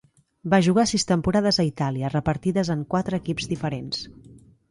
[0.53, 4.01] Va jugar sis temporades a Itàlia, repartides en quatre equips diferents.